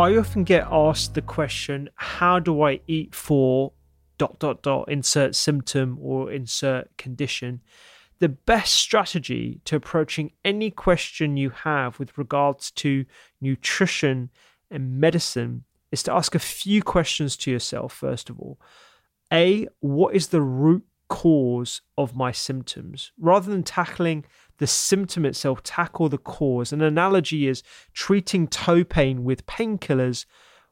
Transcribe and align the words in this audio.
I 0.00 0.16
often 0.16 0.44
get 0.44 0.66
asked 0.70 1.12
the 1.12 1.20
question, 1.20 1.90
how 1.94 2.38
do 2.38 2.62
I 2.62 2.80
eat 2.86 3.14
for 3.14 3.74
dot 4.16 4.38
dot 4.38 4.62
dot 4.62 4.90
insert 4.90 5.36
symptom 5.36 5.98
or 6.00 6.32
insert 6.32 6.96
condition? 6.96 7.60
The 8.18 8.30
best 8.30 8.72
strategy 8.72 9.60
to 9.66 9.76
approaching 9.76 10.32
any 10.42 10.70
question 10.70 11.36
you 11.36 11.50
have 11.50 11.98
with 11.98 12.16
regards 12.16 12.70
to 12.70 13.04
nutrition 13.42 14.30
and 14.70 14.98
medicine 14.98 15.64
is 15.92 16.02
to 16.04 16.14
ask 16.14 16.34
a 16.34 16.38
few 16.38 16.82
questions 16.82 17.36
to 17.36 17.50
yourself, 17.50 17.92
first 17.92 18.30
of 18.30 18.40
all. 18.40 18.58
A, 19.30 19.68
what 19.80 20.14
is 20.14 20.28
the 20.28 20.40
root 20.40 20.82
cause 21.10 21.82
of 21.98 22.16
my 22.16 22.32
symptoms? 22.32 23.12
Rather 23.18 23.50
than 23.50 23.62
tackling 23.62 24.24
the 24.56 24.66
symptom 24.66 25.26
itself, 25.26 25.62
tackle 25.62 26.08
the 26.08 26.16
cause. 26.16 26.72
An 26.72 26.80
analogy 26.80 27.46
is 27.46 27.62
treating 27.92 28.48
toe 28.48 28.84
pain 28.84 29.24
with 29.24 29.44
painkillers 29.44 30.24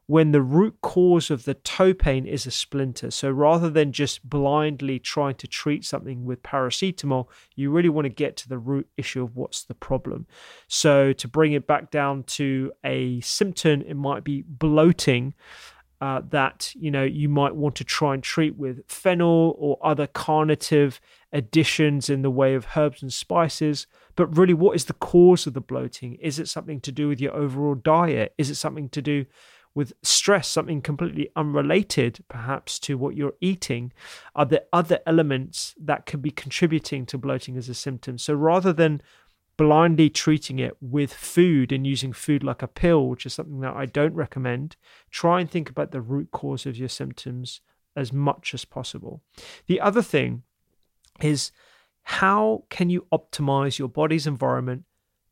when 0.09 0.33
the 0.33 0.41
root 0.41 0.75
cause 0.81 1.31
of 1.31 1.45
the 1.45 1.53
toe 1.53 1.93
pain 1.93 2.27
is 2.27 2.47
a 2.47 2.51
splinter. 2.51 3.11
So 3.11 3.31
rather 3.31 3.69
than 3.69 3.93
just 3.93 4.27
blindly 4.27 4.99
trying 4.99 5.35
to 5.35 5.47
treat 5.47 5.85
something 5.85 6.25
with 6.25 6.43
paracetamol, 6.43 7.29
you 7.57 7.71
really 7.71 7.91
want 7.91 8.07
to 8.07 8.11
get 8.25 8.35
to 8.39 8.49
the 8.49 8.57
root 8.57 8.89
issue 8.97 9.23
of 9.23 9.37
what's 9.37 9.65
the 9.65 9.75
problem. 9.75 10.27
So 10.67 11.13
to 11.13 11.29
bring 11.29 11.53
it 11.53 11.67
back 11.67 11.91
down 11.91 12.23
to 12.39 12.73
a 12.83 13.21
symptom, 13.21 13.83
it 13.83 13.97
might 13.97 14.25
be 14.25 14.45
bloating 14.47 15.35
uh, 16.01 16.23
that 16.31 16.73
you 16.77 16.91
know 16.91 17.03
you 17.03 17.29
might 17.29 17.57
want 17.57 17.75
to 17.77 17.85
try 17.85 18.15
and 18.15 18.23
treat 18.23 18.57
with 18.57 18.81
fennel 18.89 19.57
or 19.59 19.79
other 19.83 20.07
carminative 20.07 21.01
additions 21.33 22.09
in 22.09 22.23
the 22.23 22.31
way 22.31 22.55
of 22.55 22.67
herbs 22.77 23.03
and 23.03 23.13
spices. 23.13 23.87
But 24.17 24.37
really 24.37 24.55
what 24.55 24.77
is 24.77 24.87
the 24.87 24.95
cause 24.95 25.47
of 25.47 25.55
the 25.55 25.61
bloating? 25.61 26.15
Is 26.15 26.39
it 26.39 26.49
something 26.49 26.81
to 26.81 26.93
do 26.93 27.09
with 27.09 27.21
your 27.21 27.35
overall 27.35 27.75
diet? 27.75 28.35
Is 28.39 28.51
it 28.51 28.57
something 28.57 28.89
to 28.91 29.03
do 29.03 29.27
with 29.75 29.93
stress 30.03 30.49
something 30.49 30.83
completely 30.83 31.31
unrelated 31.37 32.19
perhaps 32.29 32.79
to 32.81 32.99
what 32.99 33.15
you're 33.15 33.35
eating? 33.41 33.93
Are 34.35 34.47
there 34.47 34.63
other 34.73 34.99
elements 35.07 35.75
that 35.81 36.07
could 36.07 36.23
be 36.23 36.31
contributing 36.31 37.07
to 37.07 37.19
bloating 37.19 37.57
as 37.57 37.69
a 37.69 37.75
symptom? 37.75 38.19
So 38.19 38.35
rather 38.35 38.73
than 38.73 39.03
blindly 39.59 40.09
treating 40.09 40.59
it 40.59 40.75
with 40.81 41.13
food 41.13 41.73
and 41.73 41.87
using 41.87 42.15
food 42.15 42.43
like 42.43 42.63
a 42.63 42.69
pill, 42.69 43.09
which 43.09 43.27
is 43.27 43.35
something 43.35 43.61
that 43.61 43.77
I 43.77 43.85
don't 43.85 44.15
recommend, 44.15 44.77
try 45.11 45.41
and 45.41 45.51
think 45.51 45.69
about 45.69 45.91
the 45.91 46.01
root 46.01 46.31
cause 46.31 46.65
of 46.65 46.79
your 46.79 46.89
symptoms 46.89 47.61
as 47.95 48.13
much 48.13 48.55
as 48.55 48.65
possible. 48.65 49.21
The 49.67 49.81
other 49.81 50.01
thing 50.01 50.45
is 51.21 51.53
how 52.05 52.65
can 52.71 52.89
you 52.89 53.07
optimize 53.13 53.79
your 53.79 53.89
body's 53.89 54.27
environment 54.27 54.85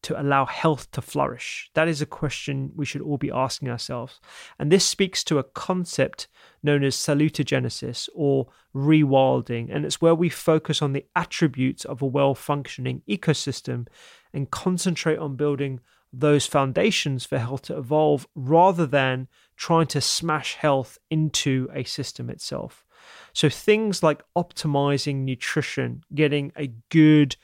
to 0.06 0.20
allow 0.20 0.44
health 0.44 0.90
to 0.92 1.02
flourish? 1.02 1.70
That 1.74 1.88
is 1.88 2.00
a 2.00 2.06
question 2.06 2.70
we 2.74 2.86
should 2.86 3.02
all 3.02 3.18
be 3.18 3.30
asking 3.30 3.68
ourselves. 3.68 4.20
And 4.58 4.70
this 4.70 4.84
speaks 4.84 5.22
to 5.24 5.38
a 5.38 5.44
concept 5.44 6.28
known 6.62 6.84
as 6.84 6.96
salutogenesis 6.96 8.08
or 8.14 8.48
rewilding. 8.74 9.68
And 9.74 9.84
it's 9.84 10.00
where 10.00 10.14
we 10.14 10.28
focus 10.28 10.80
on 10.80 10.92
the 10.92 11.06
attributes 11.14 11.84
of 11.84 12.02
a 12.02 12.06
well 12.06 12.34
functioning 12.34 13.02
ecosystem 13.08 13.88
and 14.32 14.50
concentrate 14.50 15.18
on 15.18 15.36
building 15.36 15.80
those 16.12 16.46
foundations 16.46 17.26
for 17.26 17.38
health 17.38 17.62
to 17.62 17.76
evolve 17.76 18.26
rather 18.34 18.86
than 18.86 19.28
trying 19.56 19.86
to 19.88 20.00
smash 20.00 20.54
health 20.54 20.98
into 21.10 21.68
a 21.74 21.84
system 21.84 22.30
itself. 22.30 22.84
So, 23.32 23.48
things 23.48 24.02
like 24.02 24.22
optimizing 24.36 25.16
nutrition, 25.16 26.02
getting 26.14 26.52
a 26.56 26.72
good 26.90 27.36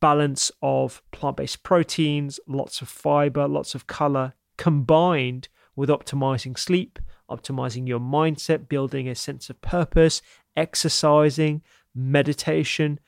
balance 0.00 0.50
of 0.62 1.02
plant 1.10 1.36
based 1.36 1.62
proteins, 1.62 2.40
lots 2.46 2.80
of 2.82 2.88
fiber, 2.88 3.46
lots 3.48 3.74
of 3.74 3.86
color, 3.86 4.34
combined 4.56 5.48
with 5.76 5.88
optimizing 5.88 6.58
sleep, 6.58 6.98
optimizing 7.30 7.86
your 7.86 8.00
mindset, 8.00 8.68
building 8.68 9.08
a 9.08 9.14
sense 9.14 9.50
of 9.50 9.60
purpose, 9.60 10.22
exercising, 10.56 11.62
meditation, 11.94 12.98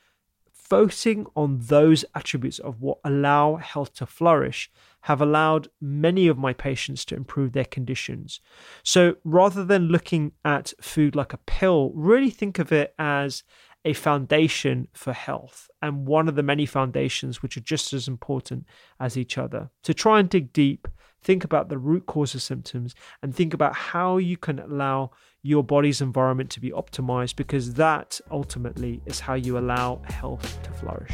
focusing 0.71 1.25
on 1.35 1.59
those 1.59 2.05
attributes 2.15 2.57
of 2.59 2.79
what 2.79 2.97
allow 3.03 3.57
health 3.57 3.93
to 3.93 4.05
flourish 4.05 4.71
have 5.01 5.21
allowed 5.21 5.67
many 5.81 6.27
of 6.27 6.37
my 6.37 6.53
patients 6.53 7.03
to 7.03 7.13
improve 7.13 7.51
their 7.51 7.65
conditions. 7.65 8.39
So 8.81 9.15
rather 9.25 9.65
than 9.65 9.89
looking 9.89 10.31
at 10.45 10.73
food 10.79 11.13
like 11.13 11.33
a 11.33 11.39
pill, 11.39 11.91
really 11.93 12.29
think 12.29 12.57
of 12.57 12.71
it 12.71 12.93
as 12.97 13.43
a 13.83 13.93
foundation 13.93 14.87
for 14.93 15.13
health 15.13 15.69
and 15.81 16.05
one 16.05 16.27
of 16.27 16.35
the 16.35 16.43
many 16.43 16.65
foundations 16.65 17.41
which 17.41 17.57
are 17.57 17.61
just 17.61 17.93
as 17.93 18.07
important 18.07 18.65
as 18.99 19.17
each 19.17 19.37
other. 19.37 19.69
To 19.83 19.93
try 19.93 20.19
and 20.19 20.29
dig 20.29 20.53
deep, 20.53 20.87
think 21.23 21.43
about 21.43 21.69
the 21.69 21.77
root 21.77 22.05
cause 22.05 22.35
of 22.35 22.41
symptoms 22.41 22.95
and 23.21 23.35
think 23.35 23.53
about 23.53 23.75
how 23.75 24.17
you 24.17 24.37
can 24.37 24.59
allow 24.59 25.11
your 25.43 25.63
body's 25.63 26.01
environment 26.01 26.49
to 26.51 26.59
be 26.59 26.71
optimized 26.71 27.35
because 27.35 27.73
that 27.75 28.19
ultimately 28.29 29.01
is 29.05 29.19
how 29.19 29.33
you 29.33 29.57
allow 29.57 30.01
health 30.05 30.61
to 30.63 30.71
flourish. 30.71 31.13